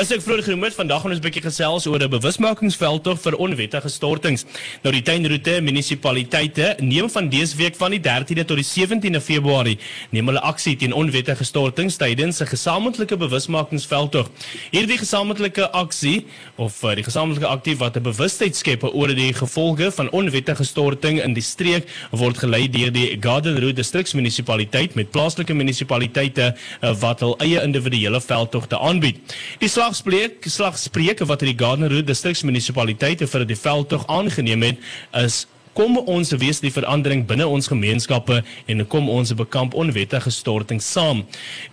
[0.00, 3.34] As ek vroeër genoem het, vandag gaan ons 'n bietjie gesels oor 'n bewusmakingsveldtog vir
[3.36, 4.46] onwettige stortings.
[4.82, 9.78] Nou die tuinroete munisipaliteite neem van dese week van die 13de tot die 17de Februarie
[10.10, 14.30] neem hulle aksie teen onwettige stortings tydens 'n gesamentlike bewusmakingsveldtog.
[14.70, 16.24] Hierdie gesamentlike aksie
[16.56, 21.22] of uh, die gesamentlike aktief wat 'n bewustheid skep oor die gevolge van onwettige storting
[21.22, 27.20] in die streek word gelei deur die Garden Route distriksmunisipaliteit met plaaslike munisipaliteite uh, wat
[27.20, 29.18] hul eie individuele veldtogte aanbied.
[29.58, 34.84] Die slag slagspreek slagspreuke wat die Gardner Road distriksmunisipaliteite vir die veldtog aangeneem het
[35.18, 40.80] is kom ons wees die verandering binne ons gemeenskappe en kom ons bekamp onwettige storting
[40.82, 41.22] saam.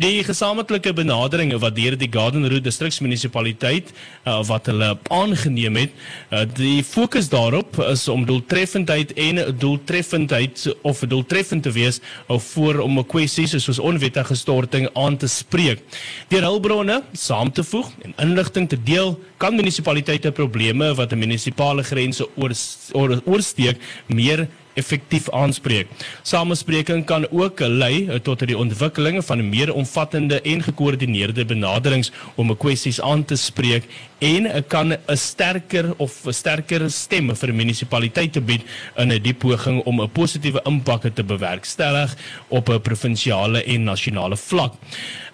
[0.01, 5.95] Die gesamentlike benadering wat deur die Garden Route distriksmunisipaliteit uh, wat hulle aangeneem het,
[6.31, 12.83] uh, die fokus daarop is om doeltreffendheid en doeltreffendheid of doeltreffend te wees of voor
[12.85, 15.81] om 'n kwessie soos onwettige storting aan te spreek.
[16.29, 21.83] Deur hulpbronne saam te voeg en inligting te deel, kan munisipaliteite probleme wat 'n munisipale
[21.83, 22.51] grense oor,
[22.93, 25.89] oor oorsteek meer effektief aanspreek.
[26.21, 33.01] Samespreking kan ook lei tot die ontwikkeling van meer omvattende en gekoördineerde benaderings om kwessies
[33.01, 33.89] aan te spreek
[34.19, 38.61] en kan 'n sterker of 'n sterker stem vir munisipaliteite bied
[38.97, 42.15] in 'n diep poging om 'n positiewe impak te bewerkstellig
[42.47, 44.73] op 'n provinsiale en nasionale vlak.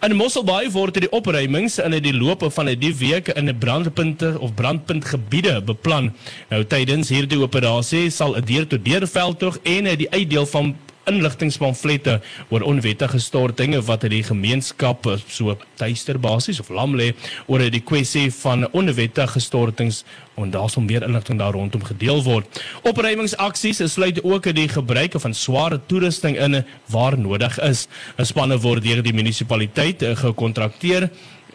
[0.02, 4.54] In Mosselbaai word die opruimings in die loop van die week in 'n brandpunte of
[4.54, 6.14] brandpuntgebiede beplan.
[6.50, 10.76] Nou tydens hierdie operasie sal 'n deur-tot-deur veldtog en die uitdeel van
[11.10, 17.12] inligtingpamflette oor onwettige stortinge wat in die gemeenskap so tuister basies of lam lê
[17.48, 20.04] oor die kwessie van onwettige stortings
[20.36, 22.64] en daarsom weer inligting daar rondom gedeel word.
[22.84, 27.88] Opruimingsaksies sluit ook die gebruik van sware toerusting in waar nodig is.
[28.18, 31.10] Spanne word deur die munisipaliteit gekontrakteer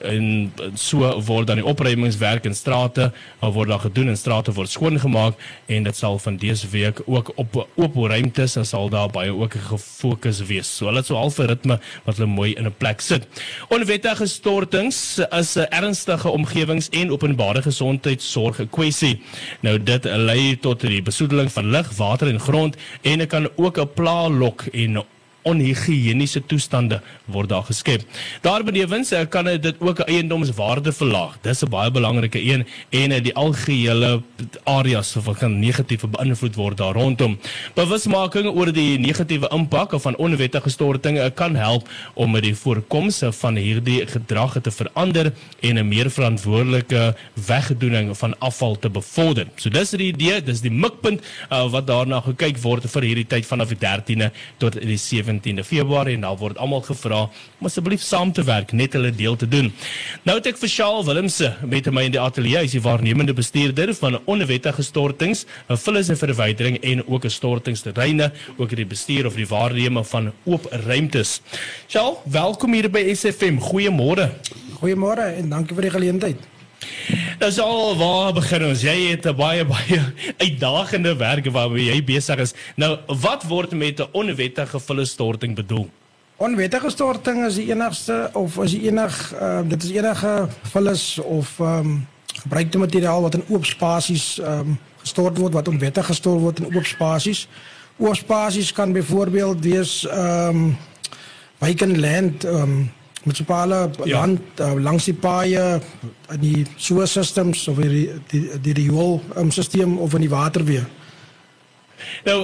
[0.04, 5.38] en so word dan die opruimingswerk in strate word daar gedoen en strate word skoongemaak
[5.66, 10.40] en dit sal van dese week ook op oop ruimtes sal daar baie ook gefokus
[10.48, 10.68] wees.
[10.68, 13.26] So hulle het so half 'n ritme wat hulle mooi in 'n plek sit.
[13.68, 19.20] Onwettige stortings is 'n ernstige omgewings- en openbare gesondheidsorg kwessie.
[19.60, 23.78] Nou dit lei tot die besoedeling van lug, water en grond en dit kan ook
[23.78, 25.02] 'n plaalok en
[25.48, 28.04] onhigiëniese toestande word daar geskep.
[28.44, 31.38] Daarbenewens kan dit ook eiendomswaarde verlaag.
[31.42, 34.22] Dis 'n baie belangrike een en die algehele
[34.64, 37.38] areas wat kan negatief beïnvloed word daar rondom.
[37.74, 43.56] Bewusmaking oor die negatiewe impak van onwettige stortinge kan help om met die voorkoms van
[43.56, 47.14] hierdie gedrag te verander en 'n meer verantwoordelike
[47.46, 49.46] weggedoening van afval te bevorder.
[49.56, 51.20] So dis die idee, dis die mikpunt
[51.50, 55.64] uh, wat daarna gekyk word vir hierdie tyd vanaf die 13de tot die 7 17de
[55.64, 57.20] Februarie en daar word almal gevra
[57.58, 59.70] om asseblief saam te werk, net hulle deel te doen.
[60.26, 63.34] Nou het ek vir Shaal Willemse met my in die ateljee, hy is die waarnemende
[63.36, 69.26] bestuurder van onwettige stortings, 'n vullis en verwydering en ook 'n stortingsterreine, ook die bestuur
[69.26, 71.40] of die waarneming van oop ruimtes.
[71.88, 73.58] Shaal, welkom hier by SFM.
[73.58, 74.30] Goeiemôre.
[74.80, 76.57] Goeiemôre en dankie vir die geleentheid.
[77.38, 78.82] Dis al waar begin ons.
[78.82, 80.00] Jy het 'n baie baie
[80.38, 82.54] uitdagende werk waarmee jy besig is.
[82.76, 85.90] Nou, wat word met 'n onwettige vullestorting bedoel?
[86.36, 91.58] Onwettige storting is die enigste of is die enig uh, dit is enige vullis of
[91.60, 92.06] ehm um,
[92.42, 96.74] gebruikte materiaal wat in oop spasies ehm um, gestort word wat onwettig gestort word in
[96.74, 97.48] oop spasies.
[97.96, 100.76] Oop spasies kan byvoorbeeld wees ehm um,
[101.58, 102.92] vacant land ehm um,
[103.24, 104.20] munisipale ja.
[104.20, 105.80] land uh, langs die paaie
[106.32, 110.84] in die sewer systems of die die die riool um, stelsel of in die waterweë.
[112.24, 112.38] Nou,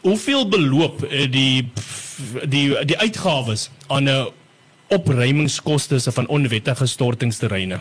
[0.00, 1.68] hoeveel beloop uh, die
[2.44, 4.26] die die uitgawes aan 'n uh,
[4.88, 7.80] opruimingskoste van onwettige stortingsterreine?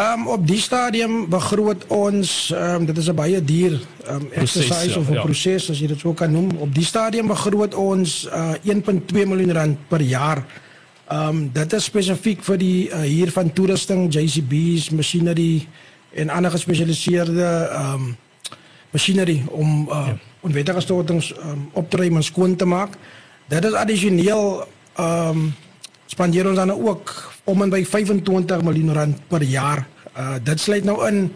[0.00, 4.98] Um, op die stadium begroot ons um, dit is 'n baie duur um, exercise ja,
[4.98, 5.22] of 'n ja.
[5.22, 6.50] proses as jy dit sou kan noem.
[6.58, 10.44] Op die stadium begroot ons uh, 1.2 miljoen rand per jaar
[11.12, 15.66] Ehm um, dit is spesifiek vir die uh, hier van toerusting, JCB's, machinery
[16.16, 18.14] en ander gespesialiseerde ehm um,
[18.92, 20.14] machinery om uh, ja.
[20.40, 22.96] onwettige stortings um, op te ruim en skoon te maak.
[23.48, 24.64] Dit is addisioneel
[24.96, 25.54] ehm um,
[26.06, 27.12] spandeer ons dan ook
[27.44, 29.86] om en by 25 miljoen rand per jaar.
[30.16, 31.26] Uh, dit sluit nou in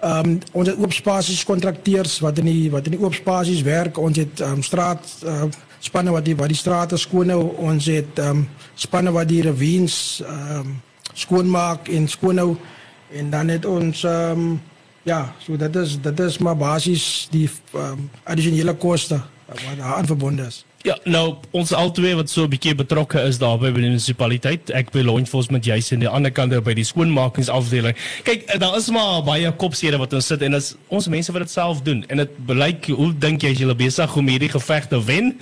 [0.00, 3.62] ehm um, ons het oop spasies kontrakteurs wat in die wat in die oop spasies
[3.62, 3.98] werk.
[3.98, 5.46] Ons het ehm um, straat uh,
[5.82, 7.42] spanne wat die wat die strate skoon hou.
[7.58, 10.76] Ons het ehm um, spanne wat die ravines ehm um,
[11.12, 12.52] skoon maak en skoon hou
[13.12, 14.60] en dan het ons ehm um,
[15.02, 19.20] ja, so dit is dit is maar basies die um, addisionele koste
[19.52, 20.64] wat daaraan verbonden is.
[20.82, 24.70] Ja, nou ons albei wat so 'n bietjie betrokke is daar by die munisipaliteit.
[24.70, 27.96] Ek by law enforcement juis aan die ander kant by die skoonmakingsafdeling.
[28.22, 31.50] Kyk, eh, daar is maar baie kopseere wat ons sit en ons mense wat dit
[31.50, 35.04] self doen en dit blyk hoe dink jy as jy besig om hierdie geveg te
[35.04, 35.38] wen?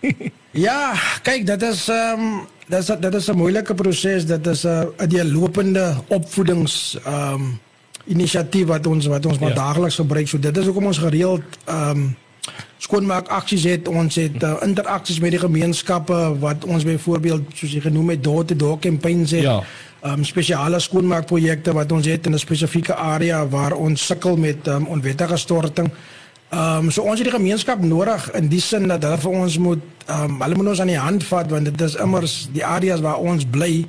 [0.66, 4.26] ja, kyk, dit is ehm um, dit is dit is 'n moeilike proses.
[4.26, 7.60] Dit is 'n uh, die lopende opvoedings ehm um,
[8.04, 9.54] inisiatief wat ons wat ons maar ja.
[9.54, 10.28] daagliks gebruik.
[10.28, 12.16] So dit is hoekom ons gereeld ehm um,
[12.78, 17.80] skoonmaak aksies het ons het uh, interaksies met die gemeenskappe wat ons byvoorbeeld soos jy
[17.80, 19.62] genoem het door te door campaigns het ja.
[20.06, 24.86] um, spesiale skoonmaakprojekte wat ons het in 'n spesifieke area waar ons sukkel met um,
[24.86, 25.90] onwettige storting.
[26.48, 29.58] Ehm um, so ons het die gemeenskap nodig in die sin dat hulle vir ons
[29.60, 32.64] moet ehm um, hulle moet ons aan die hand vat want dit is immers die
[32.64, 33.84] areas waar ons bly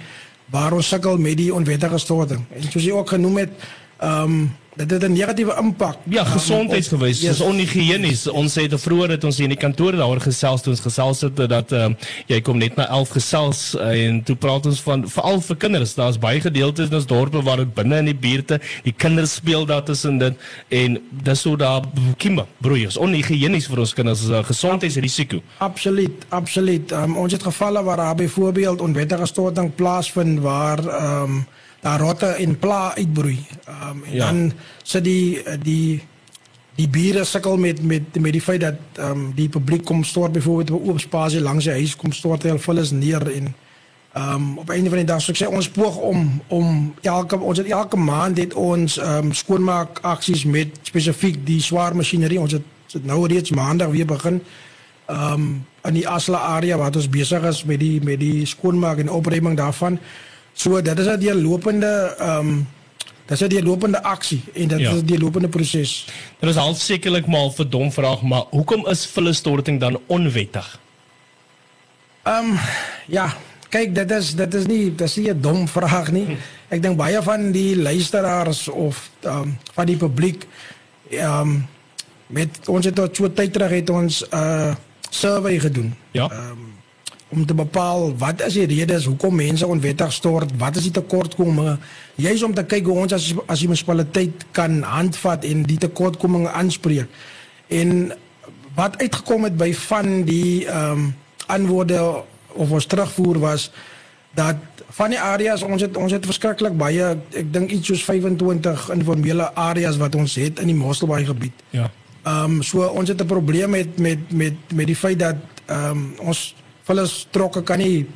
[0.52, 2.42] waar ons sukkel met die onwettige storting.
[2.52, 3.54] En soos jy ook genoem het
[4.00, 4.42] ehm um,
[4.80, 5.98] dit het 'n negatiewe impak.
[6.04, 7.20] Ja, gesondheidsgewys.
[7.20, 8.28] Dis onhygiënies.
[8.28, 11.22] Ons sê te vroeër het ons hier in die kantoor daaroor gesels toe ons gesels
[11.22, 11.98] het dat ehm uh,
[12.28, 15.94] jy kom net na 11 gesels uh, en toe praat ons van veral vir kinders.
[15.94, 19.66] Daar's baie gedeeltes in ons dorpe waar dit binne in die buurte, die kinders speel
[19.66, 20.34] daar tussen dit
[20.68, 21.82] en dis so daar
[22.18, 22.98] kimba broeiers.
[22.98, 25.42] Onhygiënies vir ons kinders is 'n gesondheidsrisiko.
[25.58, 26.92] Absoluut, absoluut.
[26.92, 31.46] Um, ons het gevalle waar daar byvoorbeeld onwettige storting plaasvind waar ehm um,
[31.82, 33.40] daar rotte en pla uitbroei.
[33.66, 34.26] Ehm um, en ja.
[34.26, 34.52] dan
[34.84, 36.02] sit die die
[36.80, 40.32] die bure sukkel met met met die feit dat ehm um, die publiek kom stort
[40.32, 43.56] byvoorbeeld op oop spasie langs die huis kom stort hulle vullis neer en
[44.14, 47.40] ehm um, op een van die dae so ek sê ons poog om om elke
[47.40, 52.40] ons het elke maand het ons ehm um, skoonmaak aksies met spesifiek die swaar masjinerie
[52.40, 54.42] ons het, het nou reeds maandag weer begin
[55.08, 55.52] ehm um,
[55.88, 59.58] in die Asla area waar ons besig is met die met die skoonmaak en opruiming
[59.58, 60.00] daarvan
[60.60, 62.68] So dit is 'n deurlopende ehm um,
[63.26, 64.92] dit is 'n deurlopende aksie en dit ja.
[64.92, 66.06] is 'n deurlopende proses.
[66.40, 70.80] Dit is al sekerlik maar vir dom vraag, maar hoekom is vullestorting dan onwettig?
[72.24, 72.60] Ehm um,
[73.08, 73.34] ja,
[73.70, 76.38] kyk dit is dit is nie dit is nie 'n dom vraag nie.
[76.68, 80.48] Ek dink baie van die luisteraars of ehm um, van die publiek
[81.10, 81.68] ehm um,
[82.28, 84.76] met ons het tot so tyd terug het ons 'n uh,
[85.10, 85.96] survey gedoen.
[86.12, 86.28] Ja.
[86.30, 86.79] Ehm um,
[87.30, 91.78] om te bepaal wat is die redes hoekom mense onwettig stort, wat is die tekortkominge?
[92.16, 96.50] Juist om te kyk hoe ons as as die munisipaliteit kan handvat en die tekortkominge
[96.50, 97.08] aanspreek.
[97.68, 98.12] En
[98.76, 101.14] wat uitgekom het by van die ehm um,
[101.50, 101.98] antwoorde
[102.54, 103.72] of ons terugvoer was
[104.38, 104.56] dat
[104.90, 109.48] van die areas ons het ons het verskriklik baie ek dink iets soos 25 informele
[109.54, 111.66] areas wat ons het in die Mosselbaai gebied.
[111.70, 111.90] Ja.
[112.24, 115.90] Ehm um, so ons het 'n probleem met met met met die feit dat ehm
[115.92, 116.56] um, ons
[116.90, 118.08] hulle strokke kan nie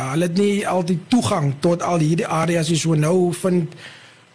[0.00, 3.74] hulle het nie altyd toegang tot al hierdie areas hier so nou vind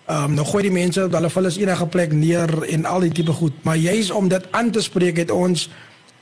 [0.05, 3.11] ehm um, nou gooi die mense hulle hulle is enige plek neer en al die
[3.11, 3.53] tipe goed.
[3.63, 5.69] Maar juis om dit aan te spreek het ons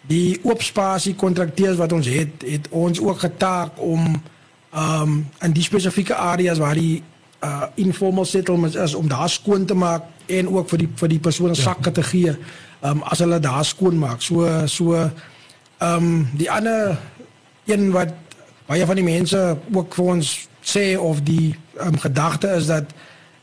[0.08, 4.06] die oop spasie kontrakteurs wat ons het het ons ook getaak om
[4.74, 7.04] ehm um, in die spesifieke areas waar die
[7.44, 11.20] uh informal settlements is om daar skoon te maak en ook vir die vir die
[11.20, 11.62] persone ja.
[11.62, 14.22] sakke te gee ehm um, as hulle daar skoon maak.
[14.22, 15.12] So so ehm
[15.82, 16.98] um, die ander
[17.66, 18.14] een wat
[18.68, 20.34] baie van die mense ook vir ons
[20.64, 22.94] sê of die um, gedagte is dat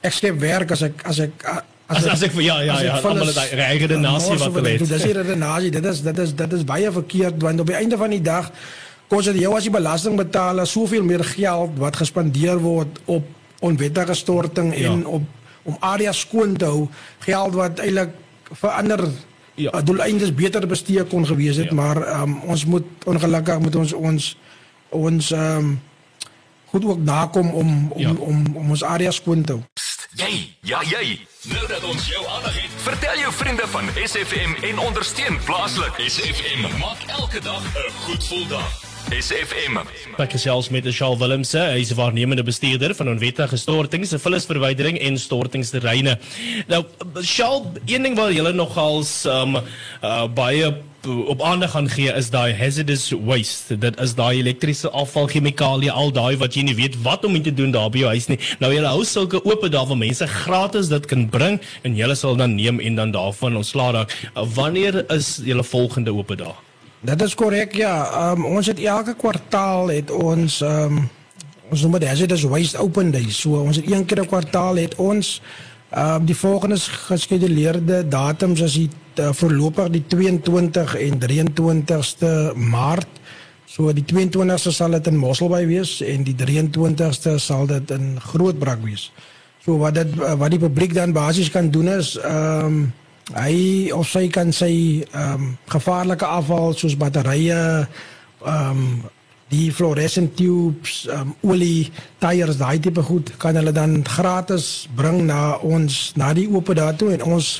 [0.00, 3.32] ek skep werk as ek as ek as, as, as ek ja ja ja almal
[3.34, 4.86] daai regte nasie wat hulle het.
[4.88, 5.70] Dis hier 'n nasie.
[5.70, 8.52] Dit is dit is dit is baie verkeerd want op die einde van die dag
[9.08, 13.26] kos dit jou as jy belasting betaal soveel meer geld wat gespandeer word op
[13.60, 14.92] onwettige storting ja.
[14.92, 15.22] en op
[15.62, 16.88] om areas skoon te hou
[17.26, 18.14] geld wat eintlik
[18.62, 19.02] vir ander
[19.54, 19.74] ja.
[19.74, 21.74] uh, doeleindes beter bestee kon gewees het, ja.
[21.74, 24.36] maar um, ons moet ongelukkig moet ons ons
[24.88, 25.80] ons um,
[26.70, 28.10] goed ook nakom om om, ja.
[28.10, 29.62] om om om ons area skoon te hou.
[30.18, 31.20] Jy, ja jy.
[31.48, 36.02] Nou dat ons jou aandag het, vertel jou vriende van SFM en ondersteun plaaslik.
[36.06, 38.89] SFM maak elke dag 'n goed gevoel dag.
[39.08, 39.78] SFM.
[40.20, 46.18] Ek gesels met Charles Willemse, hy is waarnemende bestuurder van onwettige stortings, vullisverwydering en stortingsterreine.
[46.68, 46.84] Nou,
[47.24, 50.68] Charles, een ding wat julle nogals um uh, baie
[51.32, 53.78] op aandag gaan gee is daai hazardous waste.
[53.80, 57.44] Dit is daai elektriese afval, chemikalieë, al daai wat jy nie weet wat om mee
[57.46, 58.40] te doen daar by jou huis nie.
[58.60, 62.36] Nou julle hou sulke oop dae waar mense gratis dit kan bring en julle sal
[62.36, 64.18] dan neem en dan daarvan ontslaa raak.
[64.34, 66.52] Wanneer is julle volgende oop dae?
[67.00, 67.94] Dat is korrek ja.
[68.30, 71.06] Um, ons het elke kwartaal het ons um,
[71.70, 73.24] ons noem dit as dit is waste open day.
[73.32, 75.40] So ons het een keer 'n kwartaal het ons
[75.96, 76.76] um, die volgende
[77.08, 83.08] geskeduleerde datums is die uh, voorlopig die 22 en 23ste Maart.
[83.64, 88.84] So die 22ste sal dit in Mosselbaai wees en die 23ste sal dit in Grootbrak
[88.84, 89.12] wees.
[89.64, 92.92] So wat dit wat die publiek dan basies kan doen is ehm um,
[93.34, 97.86] hy of sy kan sy ehm um, gevaarlike afval soos batterye
[98.44, 98.84] ehm um,
[99.50, 101.90] die fluorescent tubes, um, olie,
[102.22, 107.16] tyres, daai tipe goed kan hulle dan gratis bring na ons na die oop daartoe
[107.16, 107.56] en ons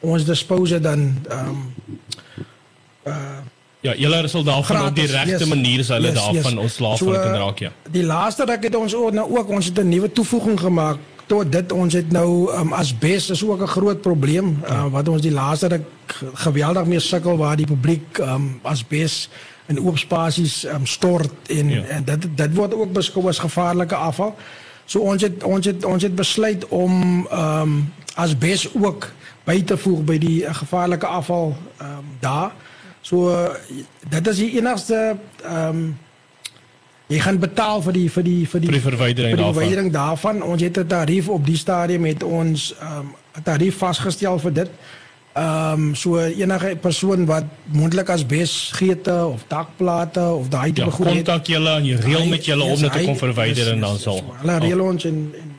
[0.00, 1.62] ons dispose dan ehm um,
[3.06, 3.38] uh
[3.80, 6.62] Ja, julle sal daarvan op die regte yes, manier sal hulle yes, daarvan yes.
[6.62, 7.70] ontslaaf so, kan raak ja.
[7.94, 10.98] Die laaste dat het ons ook nou ook ons het 'n nuwe toevoeging gemaak
[11.28, 15.22] tot dit ons het nou um, asbes is ook 'n groot probleem uh, wat ons
[15.22, 15.80] die laaste dat
[16.34, 19.28] geweldig mee sukkel waar die publiek um, asbes
[19.66, 21.82] in oop spasies um, stort en, ja.
[21.82, 24.36] en dit dit word ook beskou as gevaarlike afval.
[24.84, 29.12] So ons het ons het ons het besluit om ehm um, asbes ook
[29.44, 32.52] by te voeg by die uh, gevaarlike afval ehm um, daar.
[33.00, 33.48] So uh,
[34.08, 35.96] dit is die enigste ehm um,
[37.08, 40.38] jy gaan betaal vir die vir die vir die, die verwydering, vir die verwydering daarvan.
[40.40, 40.52] daarvan.
[40.52, 44.52] Ons het 'n tarief op die stadium met ons ehm um, 'n tarief vasgestel vir
[44.52, 44.70] dit.
[45.38, 50.92] Ehm um, so enige persoon wat moontlik as besgete of dakplate of daai tipe ja,
[50.92, 53.98] goed kontak julle en jy reël met julle om dit te kom verwyder en dan
[53.98, 55.57] sal hulle reël ons en, en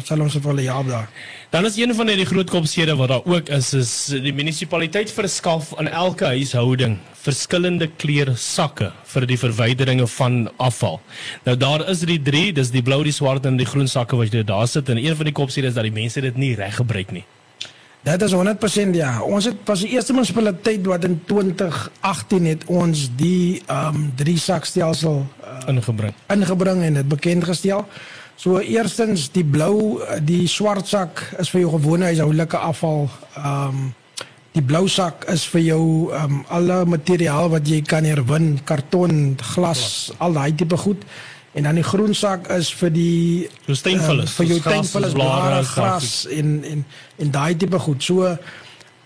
[0.00, 1.08] sal ons vir hulle help daar.
[1.52, 3.92] Dan is een van die groot kopsede wat daar ook is is
[4.24, 10.98] die munisipaliteit verskaf aan elke huishouding verskillende kleur sakke vir die verwyderinge van afval.
[11.44, 14.34] Nou daar is die drie, dis die blou, die swart en die groen sakke wat
[14.34, 16.80] jy daar sit en een van die kopsede is dat die mense dit nie reg
[16.80, 17.24] gebruik nie.
[18.02, 19.20] Dit is 100% ja.
[19.22, 24.38] Ons het pas die eerste munisipaliteit wat in 2018 het ons die ehm um, drie
[24.42, 26.14] sakstelsel uh, ingebring.
[26.34, 27.86] Ingebring en dit bekend gestel.
[28.36, 33.10] So eerstens die blou die swart sak is vir jou gewone huishoudelike afval.
[33.36, 33.90] Ehm um,
[34.52, 39.36] die blou sak is vir jou ehm um, alle materiaal wat jy kan herwin, karton,
[39.54, 41.06] glas, al daai tipe goed.
[41.52, 45.62] En dan die groen sak is vir die so steenvullis, uh, vir jou steenvullis, blare,
[45.68, 46.84] gras en en
[47.18, 48.02] en daai tipe goed.
[48.02, 48.36] So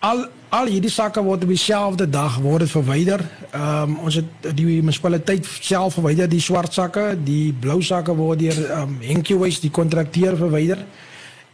[0.07, 3.23] al al hierdie sakke word op dieselfde dag word verwyder.
[3.51, 8.39] Ehm um, ons het die munisipaliteit self verwyder die swart sakke, die blou sakke word
[8.45, 10.85] deur ehm um, Henkie Waste die kontrakteur verwyder.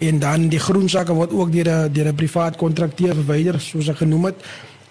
[0.03, 3.89] En dan die groen sakke word ook deur 'n deur 'n privaat kontrakteur verwyder, soos
[3.89, 4.45] ek genoem het.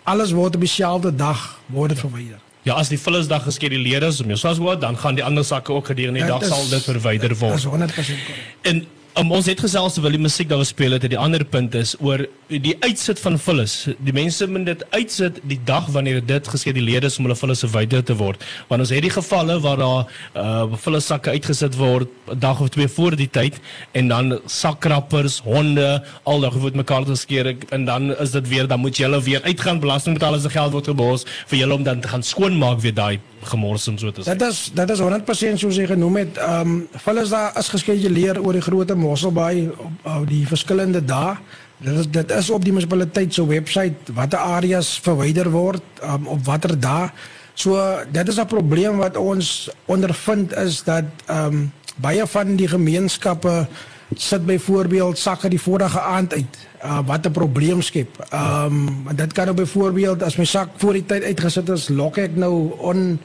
[0.04, 2.40] Alles word op dieselfde dag word verwyder.
[2.64, 5.86] Ja, as die vullisdag geskeduleer is om jou word, dan gaan die ander sakke ook
[5.86, 7.54] gedurende die dag sal dit verwyder word.
[7.54, 8.58] Dis 100% korrek.
[8.62, 8.86] En
[9.20, 12.24] um, ons het gesels terwyl die musiek daar gespeel het, die ander punt is oor
[12.52, 13.76] die uitsit van vullis.
[14.04, 17.38] Die mense moet dit uitsit die dag wanneer dit gesê die lede is om hulle
[17.40, 18.44] vullis verwyder te word.
[18.70, 22.90] Want ons het die gevalle waar daar uh vullis sakke uitgesit word dag of twee
[22.92, 23.58] voor die tyd
[23.98, 25.90] en dan sakkrappers, honde,
[26.24, 29.44] al daai word mekaar geskeer en dan is dit weer dan moet jy hulle weer
[29.44, 32.82] uitgaan belasting betaal as die geld word gebos vir julle om dan te gaan skoonmaak
[32.86, 34.36] weer daai gemors en so te sê.
[34.36, 36.38] Dit is dit is 100% soos jy genoem het.
[36.38, 41.36] Ehm um, vullis daar is geskeduleer oor die groot Mosselbaai op, op die verskillende dae.
[41.82, 46.46] Dit is dit is op die munisipaliteit se webwerf watter areas verwyder word um, op
[46.46, 47.10] watter dae.
[47.54, 47.78] So
[48.12, 51.72] dit is 'n probleem wat ons ondervind is dat ehm um,
[52.02, 53.68] baie van die gemeenskappe
[54.16, 56.58] sit byvoorbeeld sakke die vorige aand uit.
[56.84, 58.26] Uh, wat 'n probleem skep.
[58.30, 58.66] Ehm
[59.08, 62.36] um, dit kan nou byvoorbeeld as my sak voor die tyd uitgesit is, lok ek
[62.36, 63.20] nou on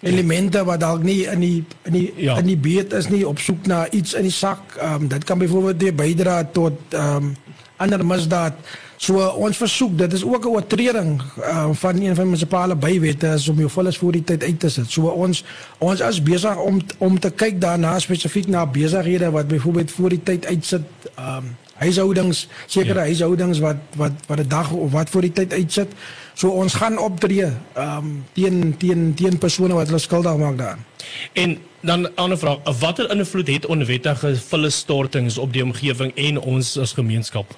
[0.00, 2.36] elemente wat dalk nie in die in die ja.
[2.38, 4.76] in die beet is nie op soek na iets in die sak.
[4.76, 7.36] Ehm um, dit kan byvoorbeeld bydra tot ehm um,
[7.76, 8.52] ander misdaad.
[8.96, 13.26] So ons versoek, dit is ook 'n oortreding uh, van een van die munisipale bywette
[13.26, 14.90] is om jou vullis voor die tyd uit te sit.
[14.90, 15.44] So ons
[15.78, 20.22] ons is besig om om te kyk daarna spesifiek na besighede wat byvoorbeeld voor die
[20.22, 20.82] tyd uitsit.
[21.14, 23.04] Ehm um, huishoudings, sekere ja.
[23.04, 25.92] huishoudings wat wat wat 'n dag of wat voor die tyd uitsit.
[26.34, 30.84] So ons gaan optree ehm um, teen teen teen persone wat hulle skuldig maak daaraan.
[31.32, 36.78] En dan 'n ander vraag, watter invloed het onwettige vullisstortings op die omgewing en ons
[36.78, 37.56] as gemeenskap?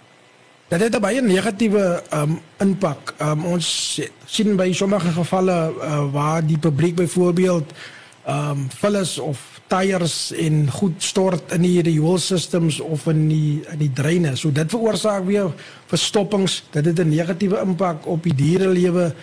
[0.69, 3.15] Dit het baie negatiewe um, impak.
[3.25, 3.69] Um, ons
[4.29, 7.73] sien by sommige gevalle uh, waar die publiek byvoorbeeld
[8.29, 9.41] um, vullis of
[9.73, 14.35] tyres en goed stort in die rioolsystems of in die in die dreine.
[14.37, 15.49] So dit veroorsaak weer
[15.89, 16.61] verstoppings.
[16.77, 19.15] Dit het 'n negatiewe impak op die dierelewe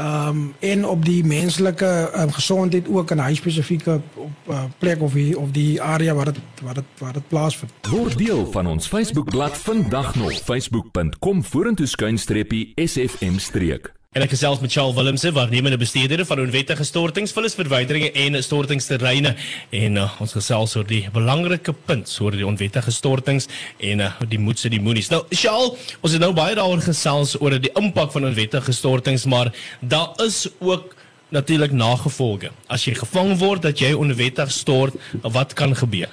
[0.00, 5.02] ehm um, en op die menslike um, gesondheid ook in hy spesifieke op uh, plek
[5.02, 7.72] of die, of die area waar dit waar dit waar dit plaasvind.
[7.90, 13.92] Word deel van ons Facebookblad vandag nog facebook.com vorentoe skuinstreepie sfm streek.
[14.10, 19.36] En ek gesels met Charles Willemse, waarnemende bestuurder van onwettige stortings, vullisverwyderinge en stortingsterreine
[19.78, 23.46] en uh, ons gesels oor die belangrike punt oor die onwettige stortings
[23.78, 25.12] en uh, die moedse die moenies.
[25.14, 29.54] Nou Charles, ons het nou baie daaroor gesels oor die impak van onwettige stortings, maar
[29.78, 30.96] daar is ook
[31.30, 32.50] natuurlik nagevolge.
[32.66, 36.10] As jy gevang word dat jy onwettig stort, wat kan gebeur?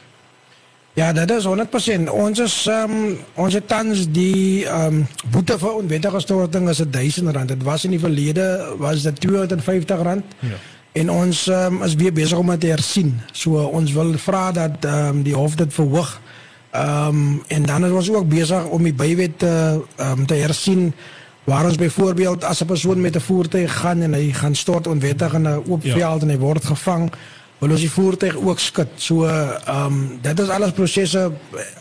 [0.98, 2.10] Ja, dat is 100%.
[2.10, 7.52] Ons is um, ons het tans die um, boete vir onwettige storting is 1000 rand.
[7.54, 10.34] Dit was in die verlede was dit 250 rand.
[10.40, 10.58] Ja.
[10.98, 13.14] En ons um, is weer besig om dit te hersien.
[13.32, 16.18] So ons wil vra dat um, die hof dit verhoog.
[16.72, 19.54] Ehm um, en dan is ons ook besig om die bywet te
[20.02, 20.94] um, te hersien
[21.46, 25.34] waar ons byvoorbeeld as 'n persoon met 'n voertuig gaan en hy gaan stort onwettig
[25.34, 25.94] in 'n oop ja.
[25.94, 27.12] veld en hy word gevang
[27.60, 28.94] wil ons die voertuig ook skud.
[28.96, 31.32] So ehm um, dit is alles prosesse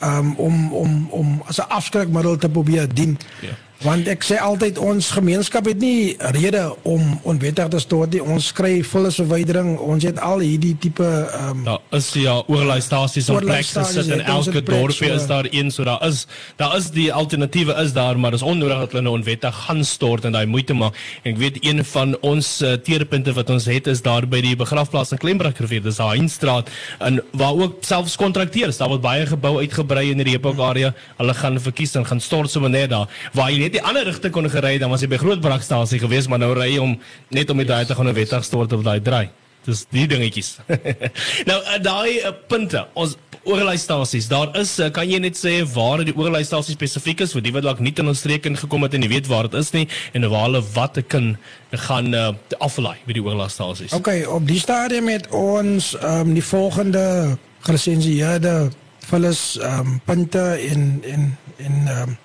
[0.01, 3.19] ehm um, om om om as 'n afskrikmiddel te probeer dien.
[3.41, 3.55] Ja.
[3.85, 8.23] Want ek sê altyd ons gemeenskap het nie rede om onwettig te stort nie.
[8.25, 9.75] Ons kry volle verwydering.
[9.85, 14.23] Ons het al hierdie tipe ehm um, Daar is ja oorlaaistasies op plek gesit in
[14.25, 16.25] elke dorpie is daar een so daar is
[16.57, 20.25] daar is die alternatiewe is daar maar dis onnodig dat hulle nou onwettig gaan stort
[20.25, 20.97] en daai moeite maak.
[21.23, 24.57] En ek weet een van ons uh, teerpunte wat ons het is daar by die
[24.57, 25.85] begrafplaas in Klembrug rivier.
[25.85, 28.81] Dis daai Heinstraat en waar ook selfs kontrakteers.
[28.81, 30.95] Daar word baie gebou uitgebrei in die Repok area.
[31.21, 34.35] Hulle gaan verkies en gaan stort sommer net daar waar jy net die ander rigting
[34.35, 36.95] kon gery dan was jy by Grootbrakstasie gewees maar nou ry jy om
[37.35, 39.29] net om die daai te gaan 'n wettig stort op daai draai.
[39.67, 40.59] Dis die dingetjies.
[41.51, 46.05] Nou eh, daai uh, punte ons oorlaaistasies daar is uh, kan jy net sê waar
[46.07, 49.03] die oorlaaistasies spesifiek is vir die wat dalk nie in ons streek ingekom het en
[49.03, 51.37] nie weet waar dit is nie en waar hulle wat ek kan
[51.71, 53.95] gaan uh, aflaai by die oorlaaistasies.
[53.99, 58.71] Okay op die stadium met ons um, die volgende gelisensieerde
[59.11, 62.17] vullis um, punte in in in um,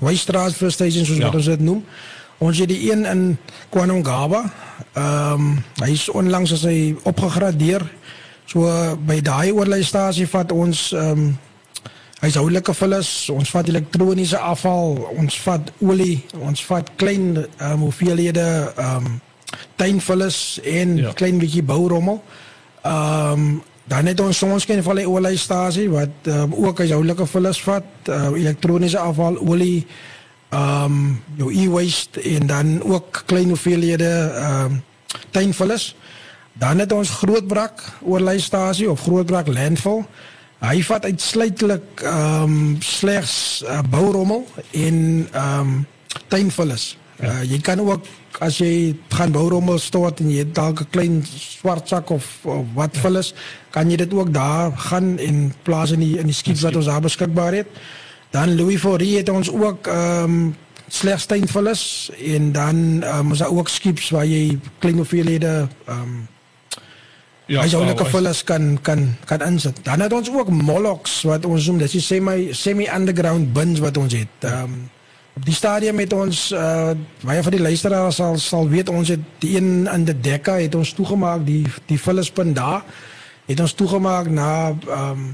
[0.00, 1.28] Weststraat First Station soos ja.
[1.28, 1.84] wat ons dit noem.
[2.38, 3.24] Ons het die een in
[3.68, 4.44] Kwanongaba.
[4.92, 7.84] Ehm um, hy is onlangs as hy opgegradeer.
[8.50, 8.68] So
[9.06, 11.34] by daai oorlaastasie vat ons ehm um,
[12.24, 19.06] huishoudelike vullis, ons vat elektroniese afval, ons vat olie, ons vat klein um, hoeveelhede ehm
[19.06, 19.20] um,
[19.78, 21.12] tuinvullis en ja.
[21.12, 22.22] klein bietjie bourommel.
[22.82, 27.26] Ehm um, dan het ons soms geen van die oliestasie wat um, ook as joulike
[27.28, 29.86] vullis vat, uh, elektroniese afval, olie,
[30.54, 34.82] ehm um, jou e-waste en dan ook klein hoeveelhede ehm um,
[35.30, 35.96] tuinvullis.
[36.52, 40.04] Dan het ons Grootbrak oliestasie of Grootbrak landfill.
[40.58, 45.86] Hy vat uitsluitlik ehm um, slegs uh, bourommel en ehm um,
[46.28, 46.96] tuinvullis.
[47.20, 48.06] Uh, jy kan ook
[48.40, 52.66] as jy gaan bourommel stort en jy het dalk 'n klein swart sak of, of
[52.74, 53.34] wat vol is,
[53.70, 56.86] kan jy dit ook daar gaan en plaas in die in die skiep wat ons
[56.86, 57.66] daar beskikbaar het.
[58.30, 60.56] Dan Louis Fourie het ons ook ehm um,
[60.88, 66.00] slegs tuinvol is en dan um, is daar ook skips waar jy klein hoeveelhede ehm
[66.00, 66.28] um,
[67.44, 69.76] Ja, hy sou net gefulles kan kan kan insit.
[69.84, 74.16] Dan het ons ook Molox wat ons noem, dis semi semi underground bins wat ons
[74.16, 74.36] het.
[74.40, 74.90] Ehm um,
[75.34, 76.92] die stadium met ons uh
[77.24, 80.74] baie van die luisteraars sal sal weet ons het die een in die dekka het
[80.74, 82.84] ons toegemaak die die vullispunt daar
[83.46, 85.32] het ons toegemaak na um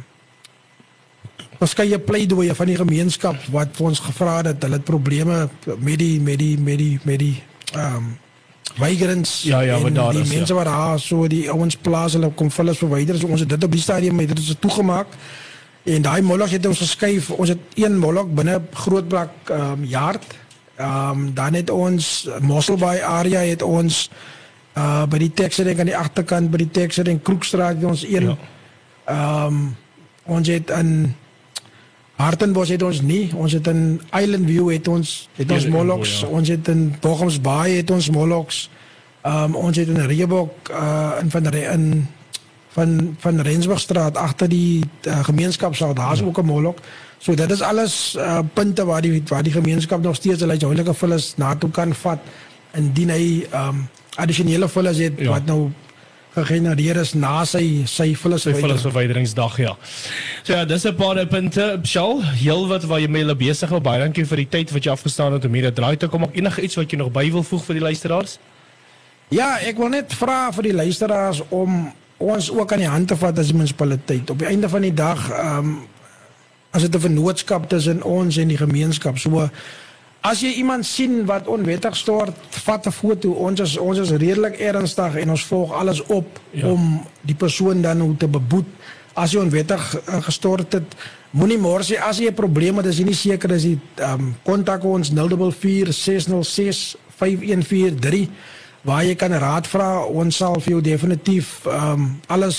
[1.60, 5.42] Ons kyk jy pleidooie van die gemeenskap wat vir ons gevra het dat hulle probleme
[5.76, 7.34] met die met die met die met die
[7.76, 8.14] um
[8.80, 10.58] migrants ja ja wat daar is die mense ja.
[10.58, 13.76] wat daar so die ouens plaas hulle kom vullis verwyder so ons het dit op
[13.76, 15.12] die stadium het dit toegemaak
[15.90, 17.30] En daai molok het ons geskuif.
[17.30, 20.26] Ons het een molok binne Grootbrak ehm um, yard.
[20.76, 24.10] Ehm um, dan het ons Mosselbaai area het ons
[24.78, 28.30] uh by die Texering aan die agterkant by die Texering Kroekstraat het ons een.
[28.30, 28.36] Ja.
[29.04, 29.46] Ehm ja.
[29.46, 29.76] um,
[30.24, 31.14] ons het in
[32.20, 33.30] Hartenbos het ons nie.
[33.34, 36.20] Ons het in Island View het ons het ons moloks.
[36.20, 36.26] Ja.
[36.26, 38.70] Ons het in Bochumsbaai het ons moloks.
[39.22, 42.06] Ehm um, ons het in Reebok uh in van in
[42.76, 46.26] van van Rensburgstraat agter die uh, gemeenskapsaal daar's ja.
[46.26, 46.78] ook 'n molok.
[47.18, 50.94] So dit is alles uh, punte waar die waar die gemeenskap nog steeds hulle huidige
[50.94, 52.18] vullis na toe kan vat
[52.74, 55.30] indien hy um addisionele vullis het ja.
[55.30, 55.70] wat nou
[56.34, 59.76] gegenereer is na sy sy vullis verwyderingsdag ja.
[60.42, 61.80] So ja, dis 'n paar punte.
[61.84, 63.80] Shaul, heel wat waar jy mee besig is.
[63.80, 66.28] Baie dankie vir die tyd wat jy afgestaan het om hier te draai te kom.
[66.32, 68.38] Enige iets wat jy nog by wil voeg vir die luisteraars?
[69.28, 73.16] Ja, ek wil net vra vir die luisteraars om ons ook aan die hand te
[73.16, 74.30] vat as die munisipaliteit.
[74.30, 75.78] Op die einde van die dag ehm um,
[76.70, 79.18] as dit 'n vennootskap tussen ons en die gemeenskap.
[79.18, 79.48] So
[80.20, 83.30] as jy iemand sien wat onwettig stort, vat 'n foto.
[83.30, 86.66] Ons is ons is redelik ernstig en ons volg alles op ja.
[86.68, 88.66] om die persoon dan hoe te beboet
[89.14, 90.94] as jy onwettig uh, gestort het.
[91.30, 94.20] Moenie môre sê as jy 'n probleem het, as jy nie seker is nie, ehm
[94.20, 98.28] um, kontak ons 044 606 5143
[98.82, 102.58] waar jy kan raad vra ons sal vir jou definitief ehm um, alles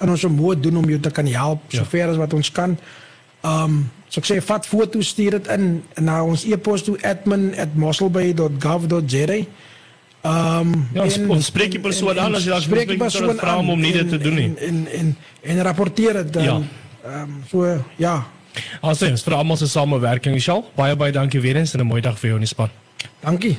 [0.00, 1.78] in ons vermoë doen om jou te kan help ja.
[1.82, 2.78] sover as wat ons kan.
[3.42, 9.26] Ehm um, so ek sê vat foto's stuur dit in na ons e-pos toe admin@mosselbay.gov.za.
[10.22, 13.38] Ehm um, ja, en, ons spreek die persoon aan as jy dalk spreek die persoon
[13.38, 14.48] vra om nie dit te doen nie.
[14.48, 16.44] En en en, en rapporteer dit dan.
[16.44, 16.62] Ja
[17.04, 18.26] Ehm um, so ja.
[18.80, 20.64] Asens vir almal se samewerking, Michelle.
[20.74, 22.70] Baie baie dankie weer eens en 'n mooi dag vir jou in die span.
[23.20, 23.58] Dankie.